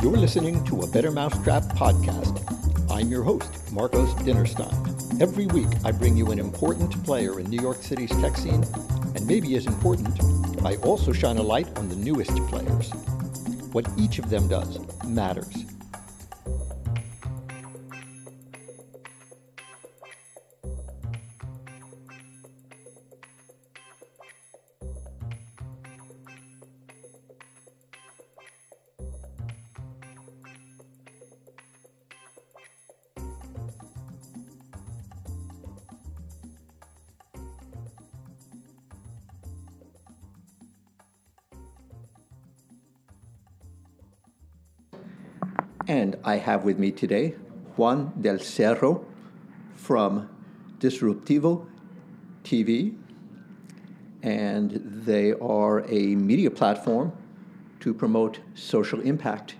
[0.00, 2.40] You're listening to a Better Mousetrap podcast.
[2.88, 5.20] I'm your host, Marcos Dinnerstein.
[5.20, 8.64] Every week, I bring you an important player in New York City's tech scene,
[9.16, 10.16] and maybe as important,
[10.64, 12.90] I also shine a light on the newest players.
[13.72, 15.67] What each of them does matters.
[46.28, 47.36] I have with me today
[47.78, 49.06] Juan Del Cerro
[49.74, 50.28] from
[50.78, 51.66] Disruptivo
[52.44, 52.94] TV.
[54.22, 54.70] And
[55.06, 57.12] they are a media platform
[57.80, 59.54] to promote social impact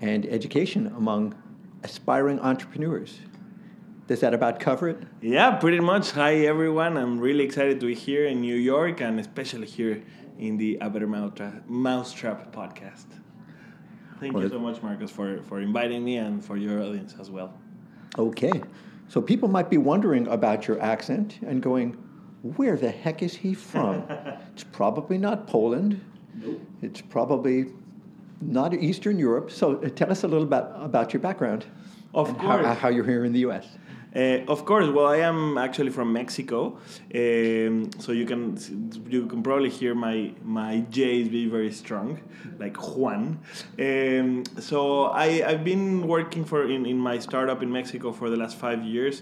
[0.00, 1.34] and education among
[1.82, 3.18] aspiring entrepreneurs.
[4.06, 5.02] Does that about cover it?
[5.20, 6.12] Yeah, pretty much.
[6.12, 6.96] Hi, everyone.
[6.96, 10.04] I'm really excited to be here in New York and especially here
[10.38, 13.25] in the A Better Mousetrap podcast.
[14.20, 17.52] Thank you so much, Marcus, for, for inviting me and for your audience as well.
[18.18, 18.62] Okay.
[19.08, 21.92] So people might be wondering about your accent and going,
[22.42, 24.04] where the heck is he from?
[24.52, 26.00] it's probably not Poland.
[26.34, 26.60] Nope.
[26.82, 27.66] It's probably
[28.40, 29.50] not Eastern Europe.
[29.50, 31.66] So uh, tell us a little bit about, about your background.
[32.14, 32.64] Of course.
[32.64, 33.66] How, how, you're here in the U.S.
[34.16, 34.88] Uh, of course.
[34.88, 36.78] Well, I am actually from Mexico,
[37.14, 38.56] um, so you can
[39.10, 42.20] you can probably hear my my J's be very strong,
[42.58, 43.38] like Juan.
[43.78, 48.36] Um, so I I've been working for in, in my startup in Mexico for the
[48.36, 49.20] last five years.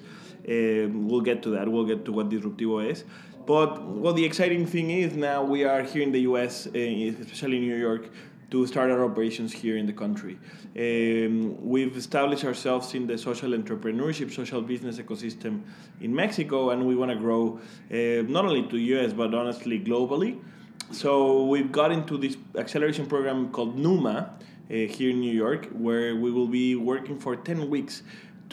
[0.49, 1.69] Um, we'll get to that.
[1.69, 3.03] We'll get to what Disruptivo is.
[3.47, 7.57] But well, the exciting thing is now we are here in the U.S., uh, especially
[7.59, 8.11] in New York,
[8.55, 10.39] to start our operations here in the country.
[10.79, 15.63] Um, we've established ourselves in the social entrepreneurship, social business ecosystem
[16.01, 17.59] in Mexico, and we want to grow
[17.91, 20.41] uh, not only to US but honestly globally.
[20.93, 24.29] So we've got into this acceleration program called NUMA uh,
[24.69, 28.03] here in New York, where we will be working for 10 weeks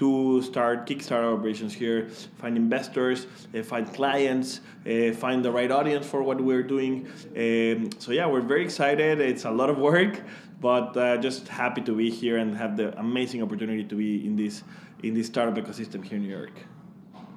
[0.02, 6.08] to start Kickstarter operations here, find investors, uh, find clients, uh, find the right audience
[6.08, 7.06] for what we're doing.
[7.38, 9.22] Um, so yeah, we're very excited.
[9.22, 10.20] It's a lot of work,
[10.60, 14.36] but uh, just happy to be here and have the amazing opportunity to be in
[14.36, 14.64] this
[15.04, 16.56] in this startup ecosystem here in New York.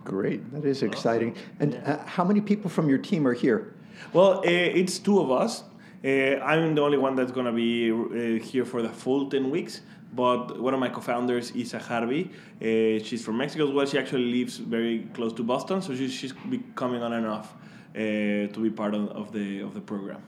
[0.05, 1.37] Great, that is exciting.
[1.61, 3.75] And uh, how many people from your team are here?
[4.15, 5.65] Well, uh, it's two of us.
[6.05, 9.51] Uh, I'm the only one that's going to be uh, here for the full 10
[9.51, 9.81] weeks.
[10.15, 12.31] But one of my co-founders, Isa Harvey,
[12.61, 13.87] uh, she's from Mexico as well.
[13.87, 16.33] She actually lives very close to Boston, so she's, she's
[16.75, 17.53] coming on and off
[17.95, 20.23] uh, to be part of, of, the of the program.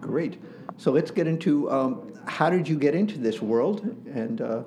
[0.00, 0.40] Great.
[0.76, 3.82] So let's get into um, how did you get into this world
[4.12, 4.62] and uh,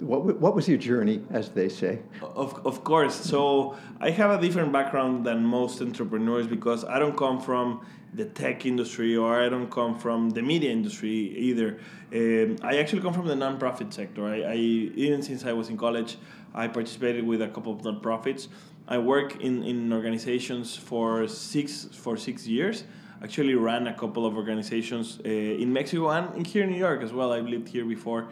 [0.00, 2.00] what, what was your journey, as they say?
[2.22, 3.14] Of, of course.
[3.14, 8.24] So I have a different background than most entrepreneurs because I don't come from the
[8.24, 11.78] tech industry or I don't come from the media industry either.
[12.12, 14.26] Um, I actually come from the nonprofit sector.
[14.26, 16.16] I, I, even since I was in college,
[16.54, 18.48] I participated with a couple of nonprofits.
[18.88, 22.84] I work in, in organizations for six for six years.
[23.22, 27.12] Actually, ran a couple of organizations uh, in Mexico and here in New York as
[27.12, 27.32] well.
[27.32, 28.28] I've lived here before.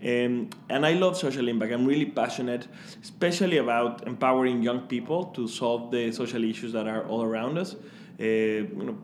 [0.00, 1.72] Um, and I love social impact.
[1.72, 2.68] I'm really passionate,
[3.02, 7.74] especially about empowering young people to solve the social issues that are all around us.
[8.20, 8.98] Uh, you know,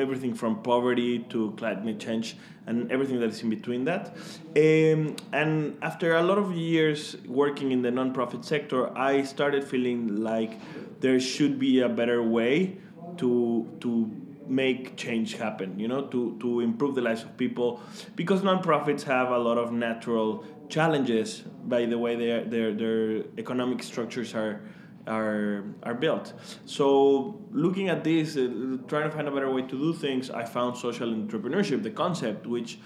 [0.00, 4.16] everything from poverty to climate change and everything that is in between that.
[4.56, 10.22] Um, and after a lot of years working in the nonprofit sector, I started feeling
[10.24, 10.58] like
[11.00, 12.78] there should be a better way
[13.18, 14.10] to to
[14.48, 17.80] make change happen you know to to improve the lives of people
[18.16, 23.82] because nonprofits have a lot of natural challenges by the way their their their economic
[23.82, 24.60] structures are
[25.08, 26.34] are are built.
[26.66, 30.44] So looking at this, uh, trying to find a better way to do things, I
[30.44, 32.78] found social entrepreneurship, the concept, which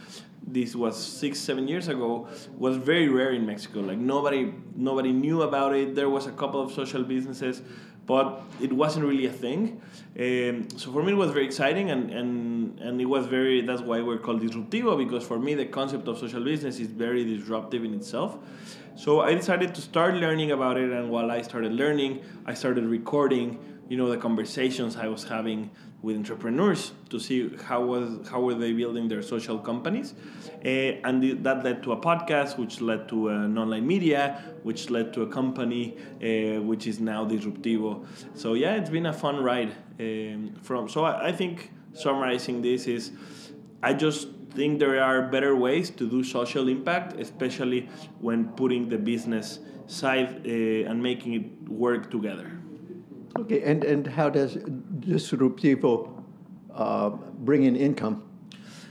[0.46, 3.80] this was six seven years ago, was very rare in Mexico.
[3.80, 5.94] Like nobody nobody knew about it.
[5.94, 7.62] There was a couple of social businesses
[8.12, 8.26] but
[8.60, 9.60] it wasn't really a thing.
[10.24, 13.80] Um, so for me, it was very exciting, and, and, and it was very, that's
[13.80, 17.82] why we're called Disruptivo, because for me, the concept of social business is very disruptive
[17.88, 18.36] in itself.
[18.96, 22.84] So I decided to start learning about it, and while I started learning, I started
[22.84, 23.46] recording,
[23.92, 28.54] you know, the conversations I was having with entrepreneurs to see how was how were
[28.54, 30.14] they building their social companies,
[30.64, 35.12] uh, and that led to a podcast, which led to an online media, which led
[35.12, 38.06] to a company, uh, which is now Disruptivo.
[38.32, 39.74] So yeah, it's been a fun ride.
[40.00, 43.12] Um, from so I, I think summarizing this is,
[43.82, 47.90] I just think there are better ways to do social impact, especially
[48.22, 52.61] when putting the business side uh, and making it work together.
[53.38, 56.22] Okay, and, and how does Disruptivo
[56.74, 58.22] uh, bring in income?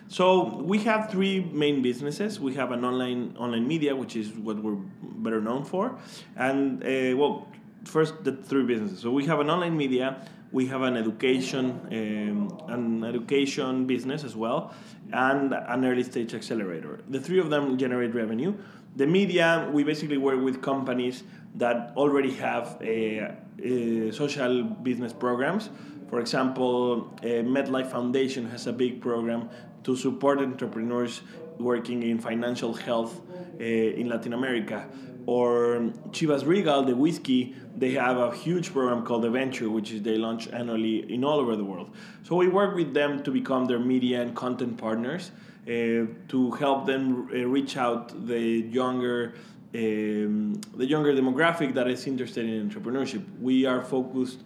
[0.07, 2.39] So we have three main businesses.
[2.39, 5.97] We have an online online media, which is what we're better known for,
[6.35, 7.47] and uh, well,
[7.85, 8.99] first the three businesses.
[8.99, 14.35] So we have an online media, we have an education um, an education business as
[14.35, 14.73] well,
[15.13, 16.99] and an early stage accelerator.
[17.07, 18.53] The three of them generate revenue.
[18.97, 21.23] The media, we basically work with companies
[21.55, 25.69] that already have a, a social business programs.
[26.09, 29.49] For example, MetLife Foundation has a big program
[29.83, 31.21] to support entrepreneurs
[31.57, 33.21] working in financial health
[33.59, 34.87] uh, in Latin America.
[35.27, 40.01] Or Chivas Regal, the whiskey, they have a huge program called The Venture, which is
[40.01, 41.95] they launch annually in all over the world.
[42.23, 45.31] So we work with them to become their media and content partners
[45.67, 49.35] uh, to help them uh, reach out the younger
[49.73, 53.23] um, the younger demographic that is interested in entrepreneurship.
[53.39, 54.39] We are focused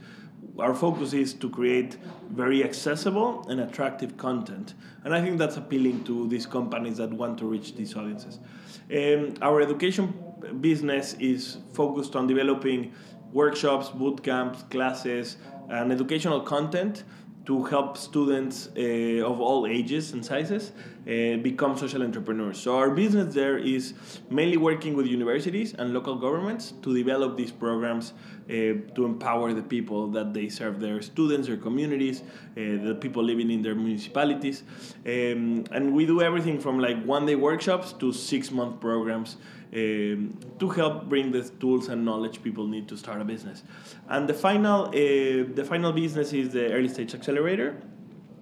[0.59, 1.97] our focus is to create
[2.29, 4.73] very accessible and attractive content.
[5.03, 8.39] And I think that's appealing to these companies that want to reach these audiences.
[8.93, 10.13] Um, our education
[10.61, 12.93] business is focused on developing
[13.33, 15.37] workshops, boot camps, classes,
[15.69, 17.03] and educational content
[17.45, 22.59] to help students uh, of all ages and sizes uh, become social entrepreneurs.
[22.59, 23.93] So our business there is
[24.29, 28.13] mainly working with universities and local governments to develop these programs
[28.49, 28.51] uh,
[28.95, 32.23] to empower the people that they serve, their students, their communities,
[32.55, 34.63] the people living in their municipalities,
[35.05, 39.37] um, and we do everything from like one-day workshops to six-month programs
[39.73, 43.63] um, to help bring the tools and knowledge people need to start a business.
[44.09, 47.75] And the final, uh, the final business is the early stage accelerator,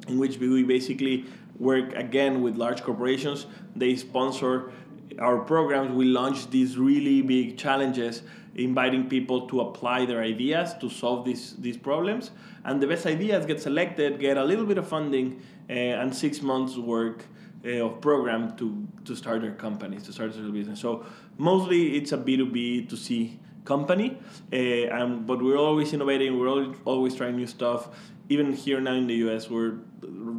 [0.07, 1.25] in which we basically
[1.59, 3.45] work again with large corporations.
[3.75, 4.71] They sponsor
[5.19, 5.93] our programs.
[5.93, 8.23] We launch these really big challenges,
[8.55, 12.31] inviting people to apply their ideas to solve these these problems.
[12.65, 16.41] And the best ideas get selected, get a little bit of funding, uh, and six
[16.41, 17.25] months work
[17.65, 20.79] uh, of program to to start their companies, to start their business.
[20.79, 21.05] So
[21.37, 24.17] mostly it's a B two B to C company,
[24.51, 26.39] uh, and but we're always innovating.
[26.39, 27.89] We're always trying new stuff.
[28.29, 29.79] Even here now in the U.S., we're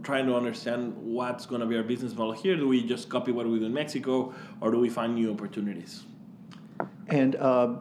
[0.02, 2.56] trying to understand what's going to be our business model here.
[2.56, 6.04] Do we just copy what we do in Mexico, or do we find new opportunities?
[7.08, 7.76] And uh,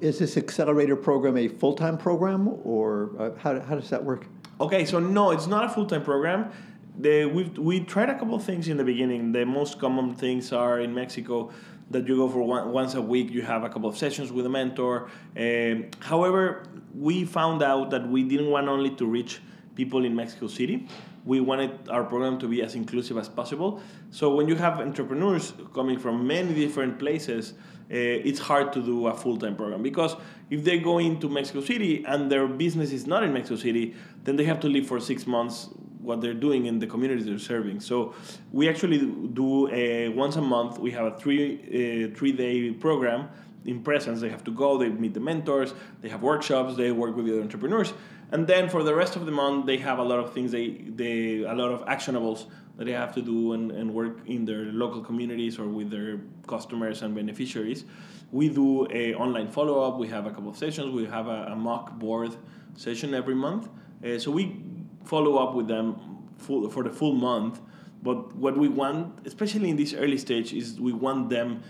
[0.00, 4.26] is this accelerator program a full time program, or uh, how, how does that work?
[4.60, 6.50] Okay, so no, it's not a full time program
[6.98, 9.32] we we tried a couple things in the beginning.
[9.32, 11.50] The most common things are in Mexico
[11.90, 13.30] that you go for one, once a week.
[13.30, 15.10] You have a couple of sessions with a mentor.
[15.36, 16.64] Um, however,
[16.94, 19.40] we found out that we didn't want only to reach
[19.74, 20.88] people in Mexico City.
[21.24, 23.80] We wanted our program to be as inclusive as possible.
[24.10, 27.54] So when you have entrepreneurs coming from many different places,
[27.90, 27.96] uh,
[28.28, 30.16] it's hard to do a full-time program because
[30.50, 34.36] if they go into Mexico City and their business is not in Mexico City, then
[34.36, 35.68] they have to live for six months
[36.04, 37.80] what they're doing in the communities they're serving.
[37.80, 38.14] So
[38.52, 38.98] we actually
[39.32, 40.78] do a, once a month.
[40.78, 43.28] We have a three three day program
[43.64, 44.20] in presence.
[44.20, 44.78] They have to go.
[44.78, 45.74] They meet the mentors.
[46.02, 46.76] They have workshops.
[46.76, 47.92] They work with the other entrepreneurs.
[48.32, 50.52] And then for the rest of the month, they have a lot of things.
[50.52, 50.68] They
[51.00, 52.46] they a lot of actionables
[52.76, 56.20] that they have to do and, and work in their local communities or with their
[56.46, 57.84] customers and beneficiaries.
[58.32, 59.98] We do a online follow up.
[59.98, 60.90] We have a couple of sessions.
[60.90, 62.36] We have a, a mock board
[62.76, 63.68] session every month.
[64.04, 64.56] Uh, so we
[65.04, 65.96] follow up with them
[66.38, 67.60] full, for the full month.
[68.02, 71.62] But what we want, especially in this early stage, is we want them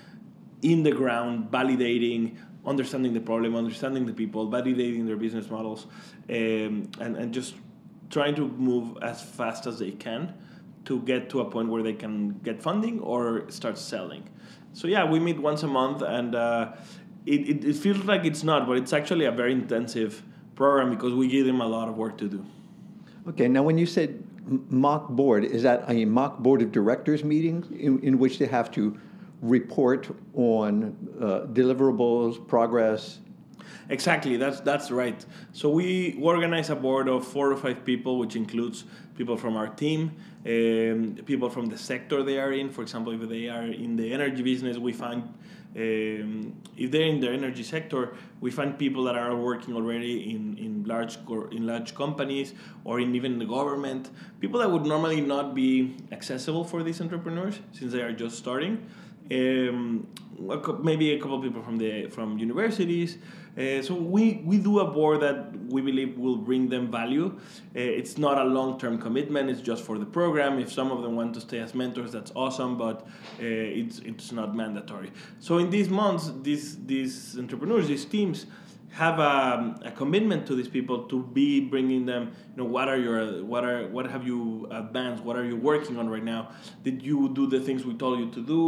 [0.63, 2.37] in the ground, validating,
[2.67, 5.87] understanding the problem, understanding the people, validating their business models,
[6.29, 7.55] um, and, and just
[8.11, 10.35] trying to move as fast as they can
[10.85, 14.29] to get to a point where they can get funding or start selling.
[14.73, 16.73] So yeah, we meet once a month, and uh,
[17.27, 20.23] it, it, it feels like it's not, but it's actually a very intensive
[20.57, 22.45] program because we give them a lot of work to do.
[23.29, 24.23] Okay, now when you said
[24.69, 28.71] mock board, is that a mock board of directors meeting in, in which they have
[28.73, 28.99] to
[29.41, 33.21] report on uh, deliverables, progress?
[33.89, 35.25] Exactly, that's that's right.
[35.53, 38.85] So we organize a board of four or five people, which includes
[39.17, 40.13] people from our team,
[40.47, 42.71] um, people from the sector they are in.
[42.71, 45.23] For example, if they are in the energy business, we find
[45.77, 50.57] um, if they're in the energy sector, we find people that are working already in,
[50.57, 51.19] in large
[51.51, 52.55] in large companies
[52.85, 54.11] or in even the government.
[54.41, 58.87] People that would normally not be accessible for these entrepreneurs since they are just starting.
[59.33, 60.07] Um,
[60.83, 63.19] maybe a couple people from the from universities.
[63.57, 67.27] Uh, so we, we do a board that we believe will bring them value.
[67.77, 69.49] Uh, it's not a long term commitment.
[69.49, 70.59] It's just for the program.
[70.59, 72.77] If some of them want to stay as mentors, that's awesome.
[72.77, 73.45] But uh,
[73.81, 75.13] it's it's not mandatory.
[75.39, 78.47] So in these months, these these entrepreneurs, these teams
[78.95, 82.23] have a, a commitment to these people to be bringing them
[82.57, 85.25] you know what are your what are what have you advanced?
[85.25, 86.43] What are you working on right now?
[86.85, 88.61] Did you do the things we told you to do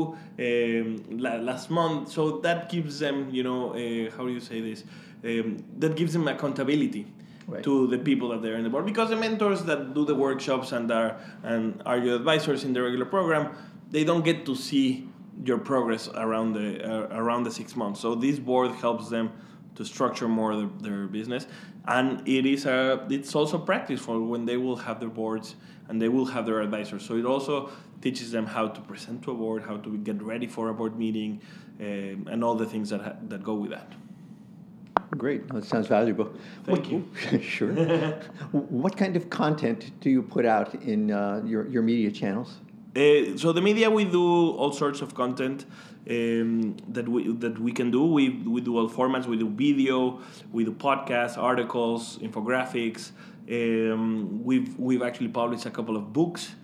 [0.46, 0.86] um,
[1.24, 2.10] la- last month?
[2.10, 4.82] So that gives them you know uh, how do you say this?
[5.24, 7.06] Um, that gives them accountability
[7.48, 7.62] Right.
[7.62, 8.86] to the people that they're in the board.
[8.86, 11.10] Because the mentors that do the workshops and are
[11.44, 13.54] and are your advisors in the regular program
[13.88, 15.08] they don't get to see
[15.44, 18.00] your progress around the uh, around the six months.
[18.00, 19.30] So this board helps them
[19.76, 21.46] to structure more their, their business
[21.88, 25.54] and it is a it's also practice for when they will have their boards
[25.88, 29.30] and they will have their advisors so it also teaches them how to present to
[29.30, 31.40] a board how to get ready for a board meeting
[31.80, 33.92] um, and all the things that ha- that go with that
[35.16, 35.48] Great.
[35.48, 36.34] That sounds valuable.
[36.64, 37.72] Thank What- sure.
[38.52, 42.58] what kind of content do you put out in uh, your, your media channels?
[42.96, 45.66] Uh, so the media we do all sorts of content
[46.08, 48.06] um, that we that we can do.
[48.06, 49.26] We we do all formats.
[49.26, 50.20] We do video.
[50.50, 53.10] We do podcasts, articles, infographics.
[53.50, 56.54] Um, we've we've actually published a couple of books.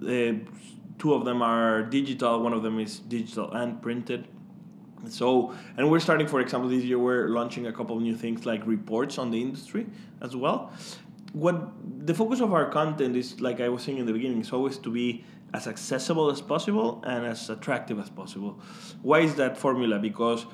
[0.00, 0.34] Uh,
[0.98, 2.40] two of them are digital.
[2.40, 4.28] One of them is digital and printed.
[5.08, 8.46] So, and we're starting, for example, this year we're launching a couple of new things
[8.46, 9.86] like reports on the industry
[10.22, 10.72] as well.
[11.32, 11.72] What
[12.06, 14.78] the focus of our content is, like I was saying in the beginning, is always
[14.78, 15.24] to be
[15.54, 18.58] as accessible as possible and as attractive as possible.
[19.02, 20.00] Why is that formula?
[20.00, 20.44] Because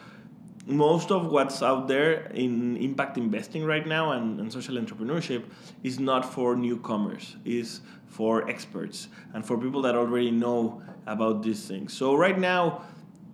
[0.66, 5.42] most of what's out there in impact investing right now and, and social entrepreneurship
[5.82, 11.66] is not for newcomers is for experts and for people that already know about these
[11.66, 12.82] things so right now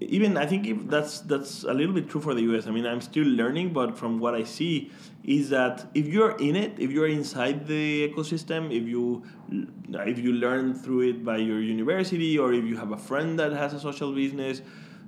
[0.01, 2.67] even I think if that's that's a little bit true for the US.
[2.67, 4.91] I mean, I'm still learning, but from what I see,
[5.25, 10.33] is that if you're in it, if you're inside the ecosystem, if you if you
[10.33, 13.81] learn through it by your university, or if you have a friend that has a
[13.81, 14.61] social business,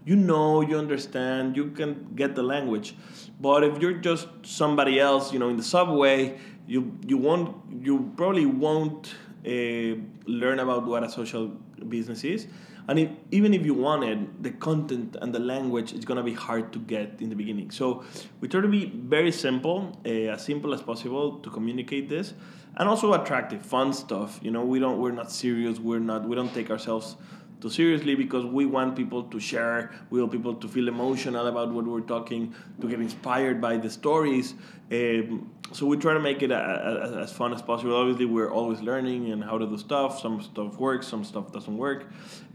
[0.07, 2.97] you know, you understand, you can get the language.
[3.41, 8.11] But if you're just somebody else, you know, in the subway, you you won't, you
[8.17, 9.15] probably won't
[9.47, 11.49] uh, learn about what a social
[11.89, 12.47] business is.
[12.89, 16.73] And if, even if you wanted, the content and the language it's gonna be hard
[16.73, 17.71] to get in the beginning.
[17.71, 18.03] So
[18.41, 22.33] we try to be very simple, uh, as simple as possible to communicate this,
[22.77, 24.41] and also attractive, fun stuff.
[24.43, 25.79] You know, we don't, we're not serious.
[25.79, 27.17] We're not, we don't take ourselves
[27.61, 31.73] too seriously because we want people to share, we want people to feel emotional about
[31.73, 34.55] what we're talking, to get inspired by the stories.
[34.93, 37.95] Um, so we try to make it a, a, as fun as possible.
[37.95, 40.21] Obviously, we're always learning and how to do stuff.
[40.21, 42.07] Some stuff works, some stuff doesn't work.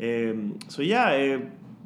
[0.02, 1.06] Um, so yeah.
[1.06, 1.40] Uh,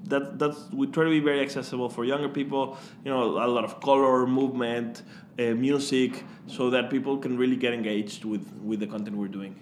[0.05, 2.77] that, that's we try to be very accessible for younger people.
[3.03, 5.03] You know, a lot of color, movement,
[5.37, 9.59] uh, music, so that people can really get engaged with with the content we're doing.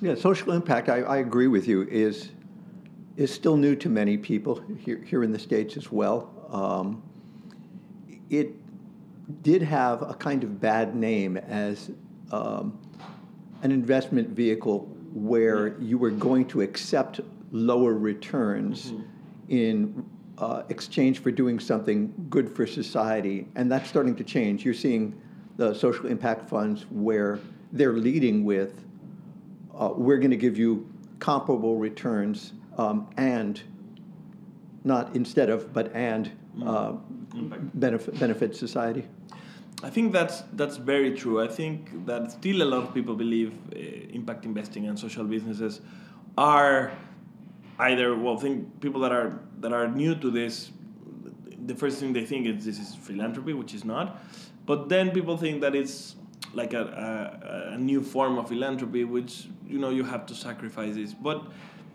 [0.00, 2.30] Yeah, social impact, I, I agree with you, is,
[3.18, 6.30] is still new to many people here, here in the States as well.
[6.50, 7.02] Um,
[8.30, 8.54] it
[9.42, 11.90] did have a kind of bad name as
[12.30, 12.78] um,
[13.62, 17.20] an investment vehicle where you were going to accept
[17.50, 18.92] lower returns
[19.48, 20.08] in
[20.38, 23.48] uh, exchange for doing something good for society.
[23.56, 24.64] And that's starting to change.
[24.64, 25.20] You're seeing
[25.56, 27.40] the social impact funds where
[27.72, 28.84] they're leading with
[29.74, 33.60] uh, we're going to give you comparable returns um, and
[34.84, 36.30] not instead of, but and
[36.64, 36.92] uh,
[37.74, 39.04] benefit, benefit society.
[39.82, 41.42] I think that's that's very true.
[41.42, 43.78] I think that still a lot of people believe uh,
[44.12, 45.80] impact investing and social businesses
[46.36, 46.92] are
[47.78, 50.70] either well, think people that are that are new to this.
[51.66, 54.20] The first thing they think is this is philanthropy, which is not.
[54.66, 56.16] But then people think that it's
[56.54, 60.94] like a, a, a new form of philanthropy, which you know you have to sacrifice
[60.96, 61.14] this.
[61.14, 61.46] But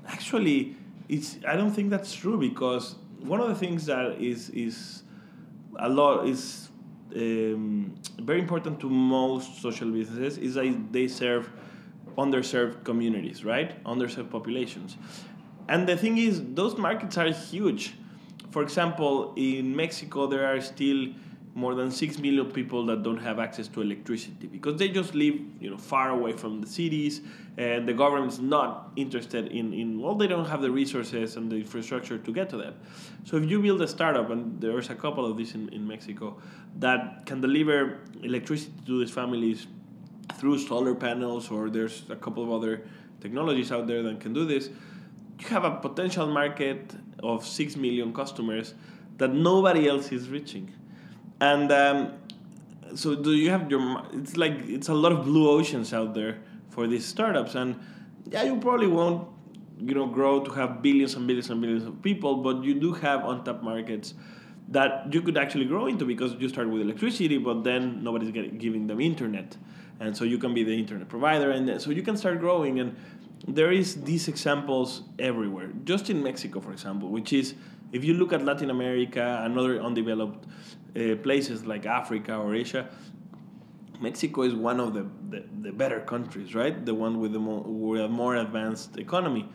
[0.07, 0.75] actually,
[1.09, 5.03] it's I don't think that's true because one of the things that is is
[5.79, 6.69] a lot is
[7.15, 11.49] um, very important to most social businesses is that they serve
[12.17, 13.83] underserved communities, right?
[13.83, 14.97] Underserved populations.
[15.67, 17.95] And the thing is, those markets are huge.
[18.51, 21.07] For example, in Mexico, there are still
[21.55, 25.35] more than six million people that don't have access to electricity because they just live,
[25.59, 27.21] you know, far away from the cities,
[27.57, 31.57] and the government's not interested in, in well, they don't have the resources and the
[31.57, 32.73] infrastructure to get to them.
[33.23, 36.37] So if you build a startup, and there's a couple of these in, in Mexico,
[36.79, 39.67] that can deliver electricity to these families
[40.35, 42.87] through solar panels, or there's a couple of other
[43.21, 44.69] technologies out there that can do this
[45.39, 48.73] you have a potential market of 6 million customers
[49.17, 50.71] that nobody else is reaching.
[51.43, 51.97] And um,
[52.95, 53.81] so do you have your
[54.13, 56.37] it's like it's a lot of blue oceans out there
[56.69, 57.55] for these startups.
[57.55, 57.79] And
[58.31, 59.27] yeah you probably won't
[59.79, 62.93] you know grow to have billions and billions and billions of people but you do
[62.93, 64.13] have untapped markets
[64.69, 68.57] that you could actually grow into because you start with electricity but then nobody's getting,
[68.57, 69.57] giving them internet.
[69.99, 72.79] And so you can be the internet provider and so you can start growing.
[72.79, 72.95] And
[73.47, 77.55] there is these examples everywhere just in mexico for example which is
[77.91, 80.45] if you look at latin america and other undeveloped
[80.95, 82.89] uh, places like africa or asia
[84.03, 86.85] Mexico is one of the, the, the, better countries, right?
[86.85, 89.47] The one with the more, with a more advanced economy.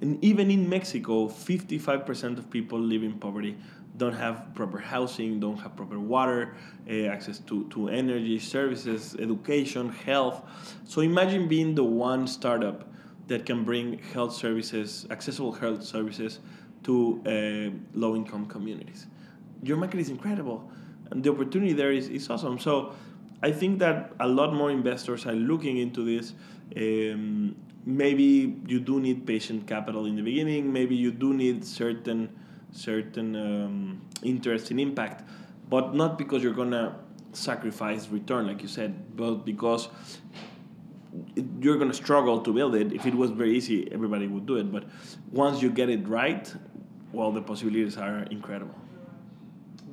[0.00, 3.56] And even in Mexico, 55% of people live in poverty,
[3.96, 6.54] don't have proper housing, don't have proper water,
[6.88, 10.44] uh, access to, to energy, services, education, health.
[10.84, 12.88] So imagine being the one startup
[13.26, 16.40] that can bring health services, accessible health services
[16.84, 19.06] to uh, low income communities.
[19.62, 20.70] Your market is incredible,
[21.10, 22.58] and the opportunity there is, is awesome.
[22.58, 22.92] So
[23.42, 26.34] I think that a lot more investors are looking into this.
[26.76, 30.72] Um, maybe you do need patient capital in the beginning.
[30.72, 32.30] Maybe you do need certain
[32.72, 35.24] certain um, interest in impact,
[35.70, 36.96] but not because you're gonna
[37.32, 39.88] sacrifice return, like you said, but because
[41.60, 42.92] you're gonna struggle to build it.
[42.92, 44.70] If it was very easy, everybody would do it.
[44.72, 44.84] But
[45.30, 46.52] once you get it right,
[47.12, 48.74] well, the possibilities are incredible.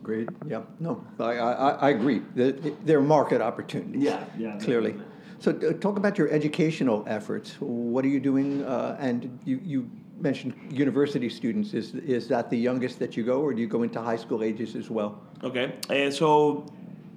[0.01, 0.27] Great.
[0.47, 0.63] Yeah.
[0.79, 2.21] No, I, I, I agree.
[2.35, 4.03] There are market opportunities.
[4.03, 4.25] Yeah.
[4.37, 4.57] Yeah.
[4.57, 4.91] Clearly.
[4.91, 5.13] Definitely.
[5.39, 7.55] So, uh, talk about your educational efforts.
[7.59, 8.63] What are you doing?
[8.63, 9.89] Uh, and you, you
[10.19, 11.73] mentioned university students.
[11.73, 14.41] Is is that the youngest that you go, or do you go into high school
[14.43, 15.21] ages as well?
[15.43, 15.73] Okay.
[15.89, 16.65] Uh, so,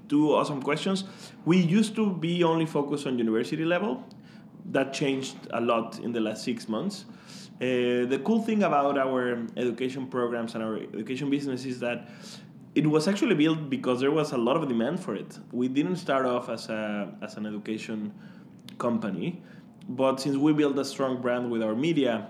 [0.09, 1.05] two awesome questions.
[1.45, 4.05] We used to be only focused on university level.
[4.67, 7.05] That changed a lot in the last six months.
[7.57, 12.09] Uh, the cool thing about our education programs and our education business is that
[12.75, 15.39] it was actually built because there was a lot of demand for it.
[15.51, 18.13] We didn't start off as a as an education
[18.77, 19.43] company,
[19.89, 22.29] but since we built a strong brand with our media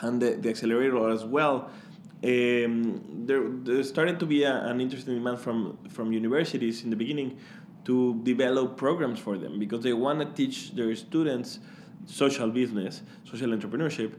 [0.00, 1.70] and the, the accelerator as well,
[2.24, 6.96] um, there, there started to be a, an interesting demand from from universities in the
[6.96, 7.38] beginning
[7.84, 11.58] to develop programs for them because they want to teach their students
[12.06, 14.14] social business, social entrepreneurship,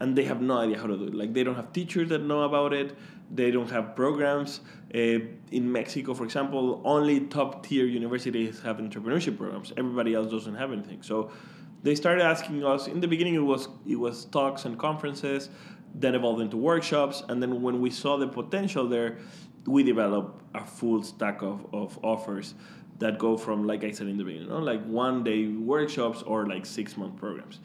[0.00, 1.14] and they have no idea how to do it.
[1.14, 2.96] Like they don't have teachers that know about it.
[3.30, 4.60] They don't have programs.
[4.94, 9.72] Uh, in Mexico, for example, only top tier universities have entrepreneurship programs.
[9.76, 11.02] Everybody else doesn't have anything.
[11.02, 11.30] So
[11.82, 12.86] they started asking us.
[12.86, 15.50] In the beginning, it was it was talks and conferences,
[15.94, 19.18] then evolved into workshops, and then when we saw the potential there,
[19.66, 22.54] we developed a full stack of, of offers
[22.98, 26.22] that go from like I said in the beginning, you know, like one day workshops
[26.22, 27.60] or like six month programs.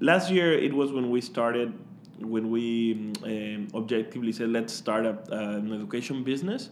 [0.00, 1.78] Last year, it was when we started
[2.18, 6.70] when we um, objectively said let's start uh, an education business.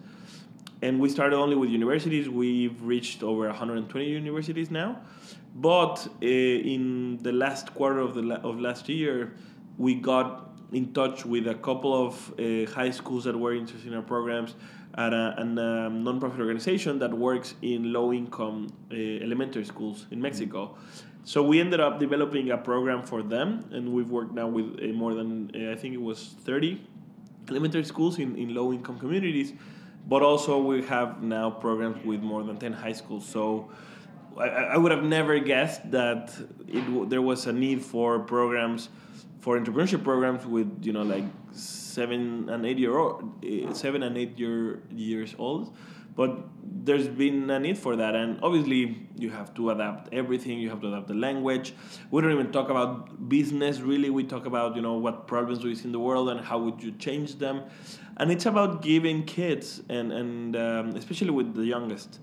[0.82, 2.28] And we started only with universities.
[2.28, 5.02] We've reached over 120 universities now.
[5.54, 9.34] But uh, in the last quarter of the la- of last year
[9.76, 13.94] we got in touch with a couple of uh, high schools that were interested in
[13.94, 14.54] our programs
[14.94, 20.66] at a, a um, non-profit organization that works in low-income uh, elementary schools in mexico
[20.66, 24.80] mm-hmm so we ended up developing a program for them, and we've worked now with
[24.82, 26.80] uh, more than uh, I think it was 30
[27.48, 29.52] elementary schools in, in low income communities,
[30.08, 33.26] but also we have now programs with more than 10 high schools.
[33.26, 33.70] So
[34.38, 36.32] I, I would have never guessed that
[36.66, 38.88] it, there was a need for programs,
[39.40, 44.16] for entrepreneurship programs with you know like seven and eight year old, uh, seven and
[44.16, 45.74] eight year years old.
[46.16, 50.58] But there's been a need for that and obviously you have to adapt everything.
[50.58, 51.72] You have to adapt the language.
[52.10, 54.10] We don't even talk about business really.
[54.10, 56.82] We talk about you know what problems we see in the world and how would
[56.82, 57.62] you change them.
[58.18, 62.18] And it's about giving kids and and um, especially with the youngest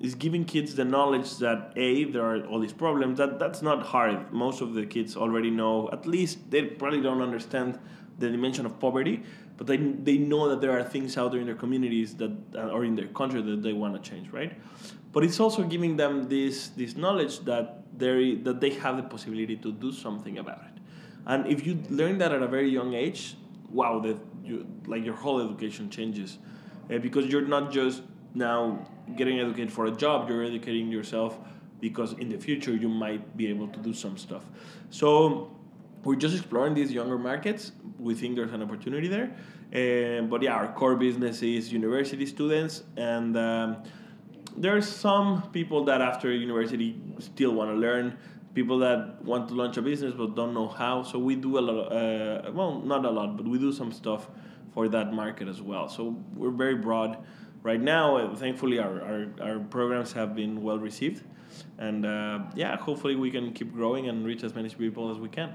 [0.00, 3.86] is giving kids the knowledge that a there are all these problems that that's not
[3.86, 4.32] hard.
[4.32, 7.78] Most of the kids already know at least they probably don't understand
[8.18, 9.22] the dimension of poverty
[9.56, 12.84] but they, they know that there are things out there in their communities that or
[12.84, 14.52] in their country that they want to change right?
[15.12, 19.56] But it's also giving them this this knowledge that they that they have the possibility
[19.56, 20.80] to do something about it.
[21.26, 23.36] And if you learn that at a very young age
[23.70, 26.38] wow that you like your whole education changes
[26.90, 28.02] uh, because you're not just
[28.34, 28.78] now
[29.16, 31.38] getting educated for a job you're educating yourself
[31.80, 34.44] because in the future you might be able to do some stuff
[34.90, 35.50] so
[36.04, 37.72] we're just exploring these younger markets.
[37.98, 39.30] We think there's an opportunity there.
[39.74, 43.82] Um, but yeah, our core business is university students, and um,
[44.56, 48.16] there are some people that after university still want to learn
[48.54, 51.02] people that want to launch a business but don't know how.
[51.02, 51.74] So we do a lot.
[51.74, 54.28] Of, uh, well, not a lot, but we do some stuff
[54.72, 55.88] for that market as well.
[55.88, 57.18] So we're very broad
[57.62, 58.16] right now.
[58.16, 61.22] Uh, thankfully, our, our, our programs have been well received,
[61.78, 65.28] and uh, yeah, hopefully we can keep growing and reach as many people as we
[65.28, 65.54] can.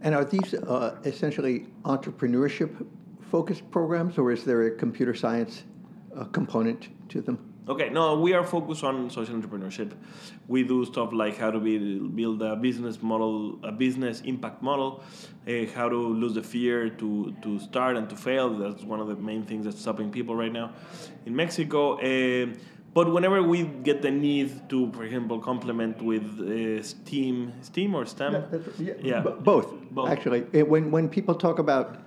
[0.00, 2.86] And are these uh, essentially entrepreneurship
[3.30, 5.64] focused programs, or is there a computer science
[6.16, 7.47] uh, component to them?
[7.68, 9.92] Okay, no, we are focused on social entrepreneurship.
[10.46, 15.02] We do stuff like how to be, build a business model, a business impact model,
[15.46, 18.48] uh, how to lose the fear to, to start and to fail.
[18.56, 20.72] That's one of the main things that's stopping people right now
[21.26, 21.98] in Mexico.
[21.98, 22.54] Uh,
[22.94, 28.06] but whenever we get the need to, for example, complement with uh, STEAM, STEAM or
[28.06, 29.20] STEM, yeah, yeah, yeah.
[29.20, 30.08] B- both, both.
[30.08, 31.98] Actually, it, when when people talk about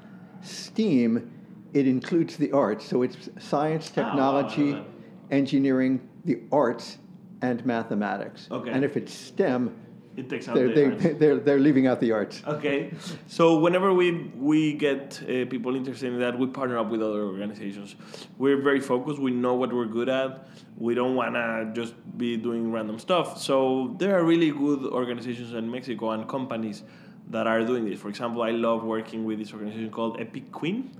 [0.41, 1.31] STEAM,
[1.73, 2.83] it includes the arts.
[2.85, 4.73] So it's science, ah, technology.
[4.73, 4.85] Oh,
[5.31, 6.97] engineering, the arts,
[7.41, 8.47] and mathematics.
[8.51, 8.69] Okay.
[8.69, 9.75] And if it's STEM,
[10.17, 11.03] it takes out they're, the they, arts.
[11.19, 12.43] They're, they're leaving out the arts.
[12.45, 12.91] Okay.
[13.27, 17.23] So whenever we we get uh, people interested in that, we partner up with other
[17.23, 17.95] organizations.
[18.37, 19.19] We're very focused.
[19.19, 20.47] We know what we're good at.
[20.77, 23.41] We don't want to just be doing random stuff.
[23.41, 26.83] So there are really good organizations in Mexico and companies
[27.29, 27.99] that are doing this.
[27.99, 30.91] For example, I love working with this organization called Epic Queen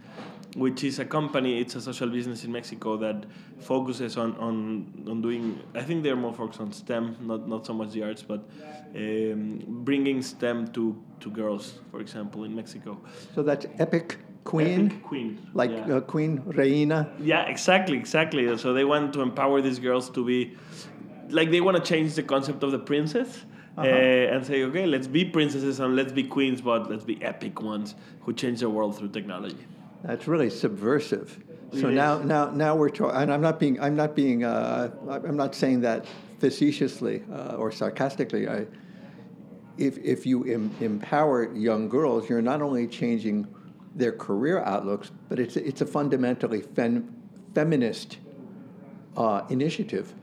[0.55, 1.59] which is a company.
[1.59, 3.25] It's a social business in Mexico that
[3.59, 5.61] focuses on, on, on doing.
[5.73, 8.49] I think they're more focused on STEM, not not so much the arts, but
[8.95, 12.99] um, bringing STEM to to girls, for example, in Mexico.
[13.33, 14.87] So that's Epic Queen.
[14.87, 15.95] Epic Queen, like yeah.
[15.95, 17.11] uh, Queen Reina.
[17.19, 18.57] Yeah, exactly, exactly.
[18.57, 20.57] So they want to empower these girls to be,
[21.29, 23.45] like they want to change the concept of the princess.
[23.77, 23.87] Uh-huh.
[23.87, 27.61] Uh, and say, okay, let's be princesses and let's be queens, but let's be epic
[27.61, 29.65] ones who change the world through technology.
[30.03, 31.43] That's really subversive.
[31.73, 35.37] So now, now, now we're talking, and I'm not being, I'm not being, uh, I'm
[35.37, 36.05] not saying that
[36.39, 38.49] facetiously uh, or sarcastically.
[38.49, 38.65] I,
[39.77, 43.47] if if you em- empower young girls, you're not only changing
[43.95, 47.15] their career outlooks, but it's it's a fundamentally fem-
[47.55, 48.17] feminist
[49.15, 50.13] uh, initiative.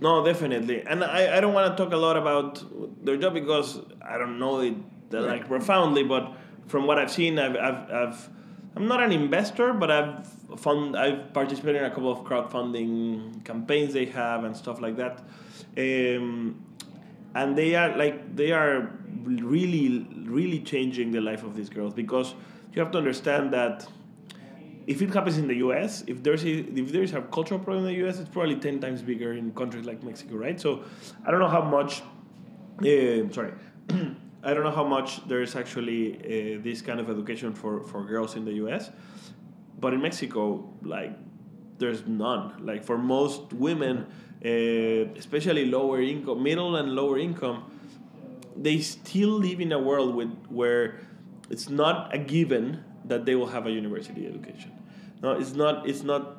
[0.00, 2.62] No, definitely, and I, I don't want to talk a lot about
[3.04, 4.74] their job because I don't know it
[5.10, 6.34] like profoundly, but
[6.66, 8.30] from what I've seen, I've I've, I've
[8.76, 13.92] I'm not an investor, but I've fund I've participated in a couple of crowdfunding campaigns
[13.92, 15.20] they have and stuff like that.
[15.76, 16.64] Um,
[17.34, 18.90] and they are like they are
[19.24, 22.34] really really changing the life of these girls because
[22.72, 23.86] you have to understand that
[24.86, 27.92] if it happens in the U.S., if there's a, if there's a cultural problem in
[27.92, 30.60] the U.S., it's probably ten times bigger in countries like Mexico, right?
[30.60, 30.84] So
[31.24, 32.02] I don't know how much.
[32.80, 33.52] Uh, sorry.
[34.44, 38.36] I don't know how much there's actually uh, this kind of education for, for girls
[38.36, 38.90] in the US,
[39.80, 41.12] but in Mexico, like,
[41.78, 42.64] there's none.
[42.64, 44.06] Like, for most women,
[44.44, 44.48] uh,
[45.18, 47.64] especially lower income, middle and lower income,
[48.56, 51.00] they still live in a world with, where
[51.50, 54.72] it's not a given that they will have a university education.
[55.22, 55.88] No, it's not.
[55.88, 56.36] It's not.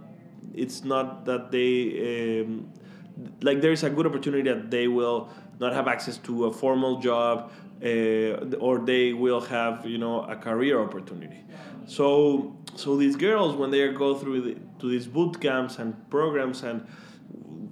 [0.53, 2.71] It's not that they um,
[3.41, 3.61] like.
[3.61, 7.51] There's a good opportunity that they will not have access to a formal job
[7.83, 11.43] uh, or they will have you know a career opportunity.
[11.87, 16.63] So so these girls when they go through the, to these boot camps and programs
[16.63, 16.87] and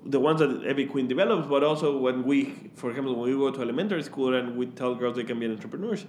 [0.06, 3.50] the ones that Epic Queen develops, but also when we, for example, when we go
[3.52, 6.06] to elementary school and we tell girls they can be entrepreneurs,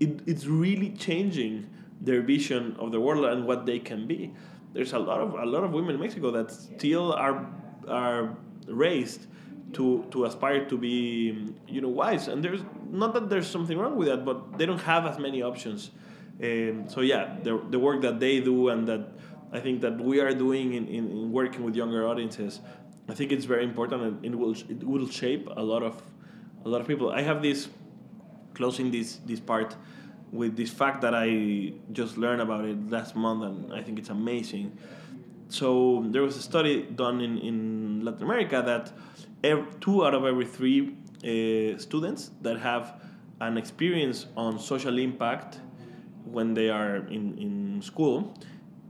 [0.00, 1.70] it, it's really changing
[2.00, 4.32] their vision of the world and what they can be.
[4.72, 7.46] There's a lot of a lot of women in Mexico that still are
[7.88, 9.26] are raised
[9.72, 12.28] to to aspire to be you know wise.
[12.28, 15.42] And there's not that there's something wrong with that but they don't have as many
[15.42, 15.90] options.
[16.42, 19.12] Um, so yeah the, the work that they do and that
[19.52, 22.60] i think that we are doing in, in, in, working with younger audiences
[23.10, 26.02] i think it's very important and it will it will shape a lot of
[26.64, 27.10] a lot of people.
[27.10, 27.68] I have this
[28.54, 29.76] closing this this part
[30.32, 34.10] with this fact that i just learned about it last month and i think it's
[34.10, 34.76] amazing.
[35.48, 38.92] So there was a study done in, in latin america that
[39.80, 43.00] two out of every three uh, students that have
[43.40, 45.60] an experience on social impact
[46.24, 48.34] when they are in, in school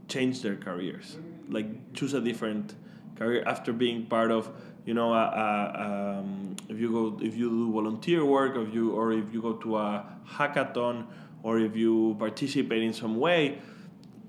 [0.07, 1.17] change their careers.
[1.49, 2.75] Like choose a different
[3.15, 4.49] career after being part of
[4.85, 8.73] you know a, a, um, if you go if you do volunteer work or if
[8.73, 11.05] you or if you go to a hackathon
[11.43, 13.59] or if you participate in some way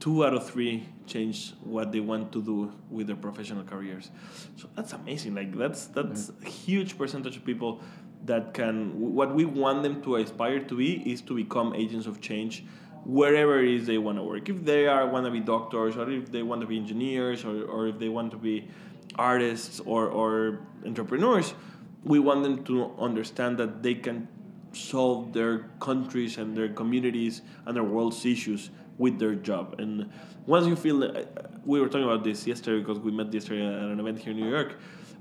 [0.03, 4.11] two out of three change what they want to do with their professional careers.
[4.57, 5.37] So that's amazing.
[5.37, 6.49] Like that's that's yeah.
[6.49, 7.81] a huge percentage of people
[8.25, 12.21] that can what we want them to aspire to be is to become agents of
[12.21, 12.65] change
[13.05, 14.49] wherever it is they want to work.
[14.49, 17.63] If they are want to be doctors or if they want to be engineers or,
[17.65, 18.69] or if they want to be
[19.15, 21.55] artists or, or entrepreneurs,
[22.03, 24.27] we want them to understand that they can
[24.73, 28.71] solve their countries and their communities and their world's issues
[29.03, 29.65] with their job.
[29.83, 30.11] And
[30.47, 31.25] once you feel, uh,
[31.65, 34.39] we were talking about this yesterday because we met yesterday at an event here in
[34.39, 34.71] New York.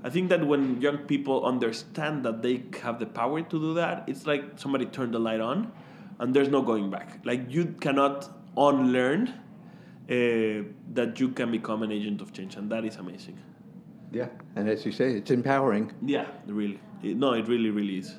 [0.04, 4.04] I think that when young people understand that they have the power to do that,
[4.06, 5.72] it's like somebody turned the light on
[6.20, 7.08] and there's no going back.
[7.24, 9.34] Like you cannot unlearn uh,
[10.98, 13.38] that you can become an agent of change, and that is amazing.
[14.12, 15.92] Yeah, and as you say, it's empowering.
[16.04, 16.80] Yeah, really.
[17.02, 18.14] It, no, it really, really is.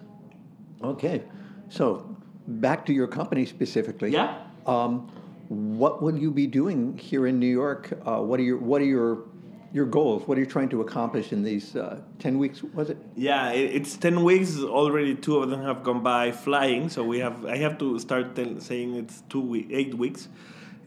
[0.82, 1.24] Okay,
[1.70, 2.16] so
[2.48, 4.12] back to your company specifically.
[4.12, 4.40] Yeah.
[4.66, 5.12] Um,
[5.50, 7.92] what will you be doing here in New York?
[8.06, 9.24] Uh, what are your What are your
[9.72, 10.28] your goals?
[10.28, 12.64] What are you trying to accomplish in these uh, ten weeks?
[12.64, 12.98] Was it?
[13.16, 15.16] Yeah, it, it's ten weeks already.
[15.16, 17.46] Two of them have gone by flying, so we have.
[17.46, 20.28] I have to start tell, saying it's two week, eight weeks.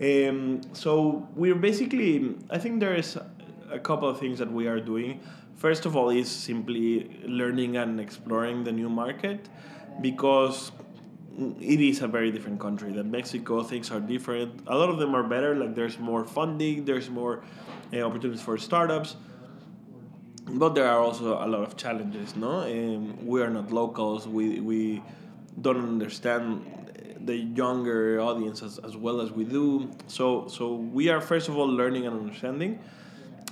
[0.00, 2.36] Um, so we're basically.
[2.50, 3.18] I think there is
[3.70, 5.20] a couple of things that we are doing.
[5.56, 9.48] First of all, is simply learning and exploring the new market,
[10.00, 10.70] because
[11.60, 12.92] it is a very different country.
[12.92, 14.62] That Mexico things are different.
[14.66, 15.54] A lot of them are better.
[15.54, 16.84] Like there's more funding.
[16.84, 17.42] There's more
[17.92, 19.16] uh, opportunities for startups.
[20.48, 22.36] But there are also a lot of challenges.
[22.36, 24.28] No, um, we are not locals.
[24.28, 25.02] We we
[25.60, 26.64] don't understand
[27.24, 29.90] the younger audience as, as well as we do.
[30.06, 32.78] So so we are first of all learning and understanding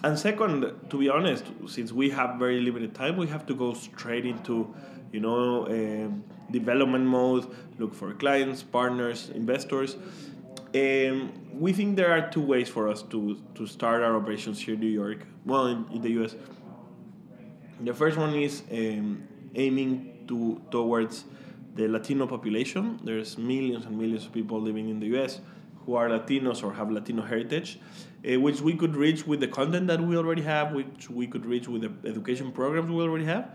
[0.05, 3.73] and second, to be honest, since we have very limited time, we have to go
[3.73, 4.75] straight into,
[5.13, 7.47] you know, uh, development mode.
[7.79, 9.97] Look for clients, partners, investors.
[10.75, 14.75] Um, we think there are two ways for us to to start our operations here
[14.75, 15.27] in New York.
[15.45, 16.37] Well, in, in the U.S.
[17.81, 21.25] The first one is um, aiming to towards
[21.75, 23.01] the Latino population.
[23.05, 25.41] There's millions and millions of people living in the U.S.
[25.85, 27.79] who are Latinos or have Latino heritage
[28.25, 31.45] uh, which we could reach with the content that we already have, which we could
[31.45, 33.51] reach with the education programs we already have.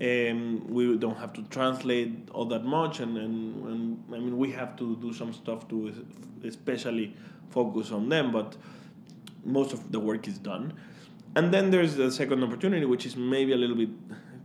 [0.00, 4.50] Um, we don't have to translate all that much, and, and, and I mean we
[4.52, 5.92] have to do some stuff to
[6.42, 7.14] especially
[7.50, 8.56] focus on them, but
[9.44, 10.72] most of the work is done.
[11.36, 13.90] And then there's the second opportunity, which is maybe a little bit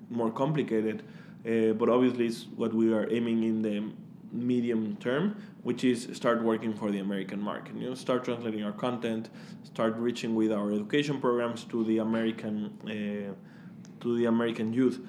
[0.09, 1.03] more complicated,
[1.45, 3.91] uh, but obviously it's what we are aiming in the
[4.31, 7.75] medium term, which is start working for the American market.
[7.75, 9.29] You know, start translating our content,
[9.63, 13.33] start reaching with our education programs to the American uh,
[14.01, 14.99] to the American youth.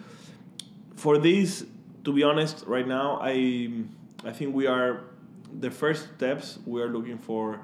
[0.96, 1.64] For this,
[2.04, 3.70] to be honest, right now I
[4.24, 5.04] I think we are
[5.60, 6.58] the first steps.
[6.66, 7.60] We are looking for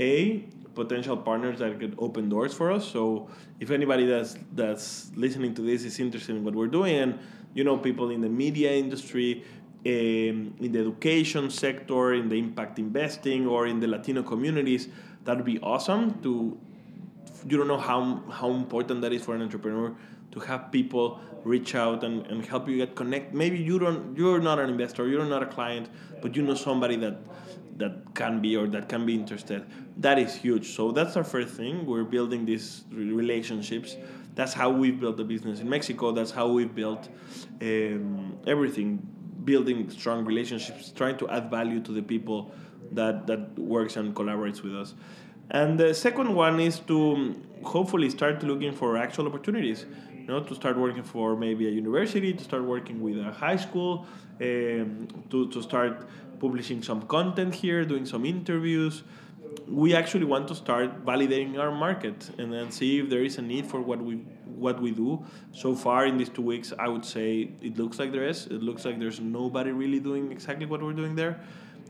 [0.00, 2.86] a potential partners that could open doors for us.
[2.86, 3.28] So
[3.60, 7.18] if anybody that's that's listening to this is interested in what we're doing and
[7.54, 9.44] you know people in the media industry
[9.84, 14.88] um, in the education sector, in the impact investing, or in the Latino communities,
[15.24, 16.22] that would be awesome.
[16.22, 16.56] To
[17.48, 19.94] you don't know how how important that is for an entrepreneur
[20.32, 23.34] to have people reach out and, and help you get connect.
[23.34, 25.88] Maybe you don't you're not an investor, you're not a client,
[26.20, 27.16] but you know somebody that
[27.76, 29.64] that can be or that can be interested.
[29.98, 30.74] That is huge.
[30.74, 31.86] So that's our first thing.
[31.86, 33.96] We're building these relationships.
[34.34, 36.12] That's how we've built the business in Mexico.
[36.12, 37.08] That's how we've built
[37.60, 39.06] um, everything
[39.44, 42.52] building strong relationships, trying to add value to the people
[42.92, 44.94] that that works and collaborates with us.
[45.50, 49.86] And the second one is to hopefully start looking for actual opportunities.
[50.22, 53.56] You know, to start working for maybe a university, to start working with a high
[53.56, 54.06] school,
[54.40, 56.08] um, to, to start
[56.38, 59.02] publishing some content here, doing some interviews.
[59.66, 63.42] We actually want to start validating our market and then see if there is a
[63.42, 64.14] need for what we
[64.64, 65.24] what we do.
[65.50, 68.46] So far in these two weeks, I would say it looks like there is.
[68.46, 71.40] It looks like there's nobody really doing exactly what we're doing there.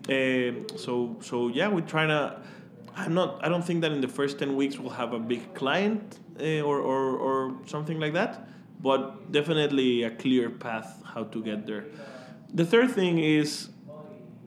[0.09, 2.41] Uh, so so yeah, we're trying to.
[2.97, 3.45] I'm not.
[3.45, 6.61] I don't think that in the first ten weeks we'll have a big client uh,
[6.61, 8.49] or, or or something like that.
[8.81, 11.87] But definitely a clear path how to get there.
[12.53, 13.71] The third thing is,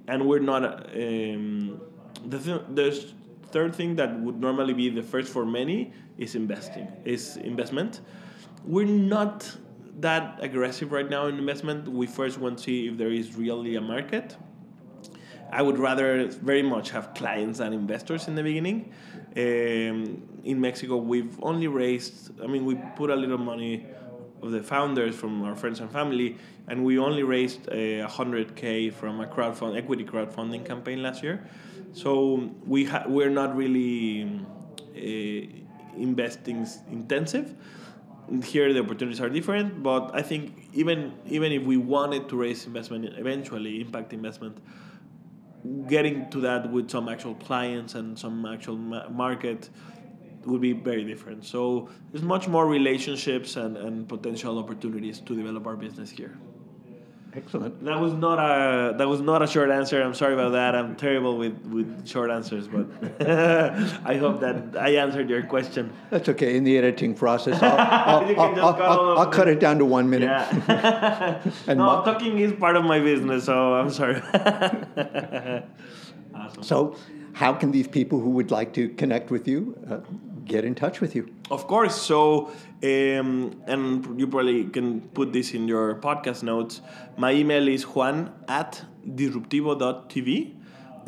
[0.08, 0.90] and we're not.
[0.94, 1.82] Um,
[2.26, 3.06] the th- the
[3.52, 8.02] third thing that would normally be the first for many is investing, is investment.
[8.66, 9.56] We're not
[10.00, 11.88] that aggressive right now in investment.
[11.88, 14.36] We first want to see if there is really a market.
[15.52, 18.92] I would rather very much have clients than investors in the beginning.
[19.38, 23.86] Um, in Mexico, we've only raised, I mean, we put a little money
[24.42, 29.22] of the founders from our friends and family, and we only raised a 100k from
[29.22, 31.48] a crowdfund equity crowdfunding campaign last year.
[31.94, 34.40] So we ha- we're not really
[34.96, 37.56] uh, investing intensive.
[38.44, 42.66] Here the opportunities are different, but I think even even if we wanted to raise
[42.66, 44.58] investment eventually, impact investment,
[45.88, 49.70] getting to that with some actual clients and some actual ma- market,
[50.46, 51.44] would be very different.
[51.46, 56.38] So there's much more relationships and, and potential opportunities to develop our business here.
[57.36, 57.84] Excellent.
[57.84, 60.02] That was not a that was not a short answer.
[60.02, 60.74] I'm sorry about that.
[60.74, 62.88] I'm terrible with, with short answers, but
[64.06, 65.92] I hope that I answered your question.
[66.12, 66.56] That's okay.
[66.56, 70.28] In the editing process, I'll, I'll, I'll, I'll, I'll, cut it down to one minute.
[70.28, 71.42] Yeah.
[71.68, 74.22] And no, talking is part of my business, so I'm sorry.
[76.34, 76.64] awesome.
[76.64, 76.96] So,
[77.34, 80.00] how can these people who would like to connect with you uh,
[80.46, 81.28] get in touch with you?
[81.52, 82.02] Of course.
[82.02, 82.52] So,
[82.84, 86.82] um, and you probably can put this in your podcast notes.
[87.18, 90.54] My email is juan at disruptivo.tv.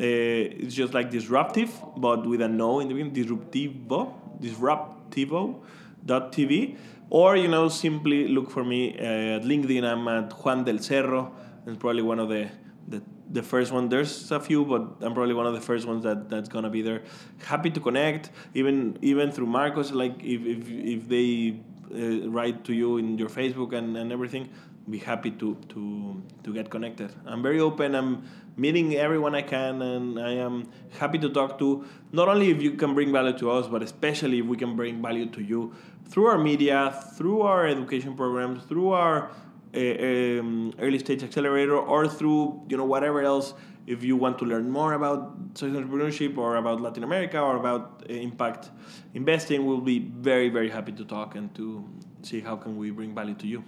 [0.00, 3.14] it's just like disruptive, but with a no in the beginning.
[3.14, 6.76] Disruptivo, disruptivo.tv.
[7.10, 9.84] Or, you know, simply look for me uh, at LinkedIn.
[9.84, 11.32] I'm at Juan del Cerro.
[11.66, 12.50] It's probably one of the,
[12.86, 13.88] the the first one.
[13.88, 16.82] There's a few, but I'm probably one of the first ones that, that's gonna be
[16.82, 17.02] there.
[17.44, 19.92] Happy to connect, even even through Marcos.
[19.92, 21.60] Like if if, if they
[21.94, 24.48] uh, write to you in your Facebook and, and everything,
[24.88, 27.14] be happy to to to get connected.
[27.26, 27.94] I'm very open.
[27.94, 28.22] I'm
[28.56, 31.84] meeting everyone I can, and I am happy to talk to.
[32.12, 35.00] Not only if you can bring value to us, but especially if we can bring
[35.00, 35.74] value to you
[36.08, 39.30] through our media, through our education programs, through our
[39.74, 43.54] uh, um, early stage accelerator or through you know whatever else
[43.86, 48.02] if you want to learn more about social entrepreneurship or about latin america or about
[48.08, 48.70] uh, impact
[49.14, 51.84] investing we'll be very very happy to talk and to
[52.22, 53.62] see how can we bring value to you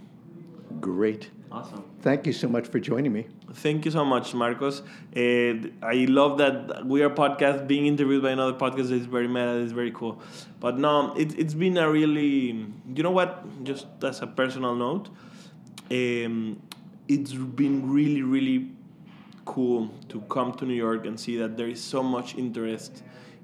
[0.81, 1.31] Great.
[1.51, 3.27] awesome Thank you so much for joining me.
[3.53, 4.83] Thank you so much, Marcos.
[5.13, 9.51] And I love that we are podcast being interviewed by another podcast is very meta,
[9.57, 10.19] is very cool.
[10.61, 13.65] But no, it, it's been a really, you know what?
[13.65, 15.11] Just as a personal note,
[15.90, 16.62] um,
[17.09, 18.70] it's been really, really
[19.44, 23.03] cool to come to New York and see that there is so much interest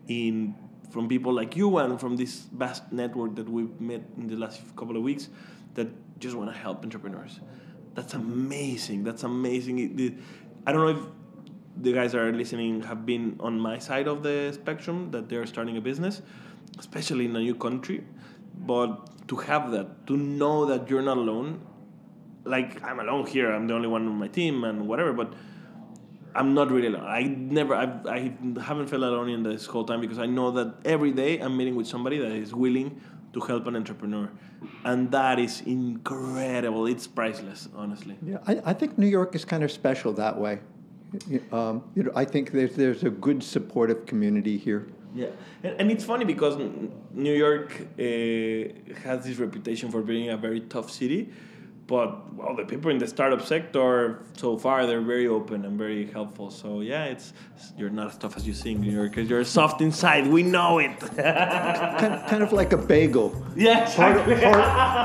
[0.08, 0.54] in
[0.90, 4.62] from people like you and from this vast network that we've met in the last
[4.76, 5.28] couple of weeks
[5.74, 5.88] that
[6.20, 7.40] just want to help entrepreneurs.
[7.94, 9.04] That's amazing.
[9.04, 10.22] That's amazing.
[10.66, 11.06] I don't know if
[11.82, 15.46] the guys that are listening have been on my side of the spectrum that they're
[15.46, 16.22] starting a business,
[16.78, 18.04] especially in a new country.
[18.58, 21.60] But to have that, to know that you're not alone,
[22.46, 25.32] like I'm alone here, I'm the only one on my team and whatever, but
[26.34, 27.04] I'm not really alone.
[27.04, 30.74] I never, I've, I haven't felt alone in this whole time because I know that
[30.84, 33.00] every day I'm meeting with somebody that is willing
[33.32, 34.30] to help an entrepreneur.
[34.84, 36.86] And that is incredible.
[36.86, 38.16] It's priceless, honestly.
[38.22, 40.60] Yeah, I, I think New York is kind of special that way.
[41.52, 44.88] Um, you know, I think there's there's a good supportive community here.
[45.14, 45.28] Yeah,
[45.62, 46.58] and, and it's funny because
[47.12, 51.30] New York uh, has this reputation for being a very tough city,
[51.86, 56.06] but well, the people in the startup sector so far they're very open and very
[56.10, 56.50] helpful.
[56.50, 57.32] So yeah, it's
[57.78, 59.28] you're not as tough as you think, New Yorkers.
[59.30, 60.26] You're soft inside.
[60.26, 60.98] We know it.
[61.16, 63.34] Kind, kind of like a bagel.
[63.56, 64.34] yeah, Hard, exactly.
[64.44, 64.64] hard,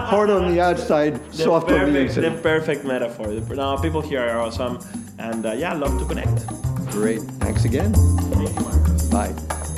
[0.10, 2.44] hard on the outside, The soft on the perfect, the inside.
[2.44, 3.28] perfect metaphor.
[3.28, 4.80] The, no, people here are awesome,
[5.20, 6.48] and uh, yeah, love to connect.
[6.92, 7.22] Great.
[7.40, 7.94] Thanks again.
[7.94, 9.08] Thank you, Marcus.
[9.10, 9.71] Bye.